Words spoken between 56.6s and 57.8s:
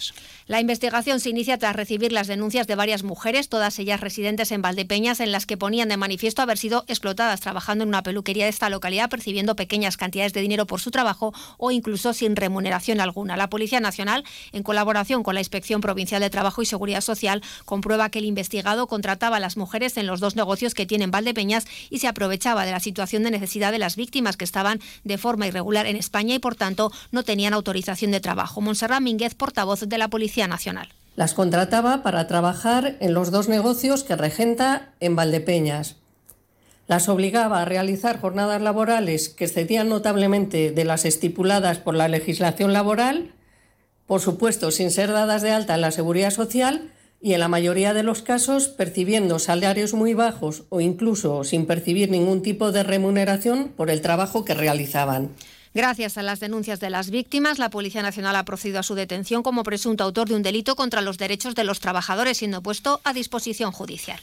de las víctimas, la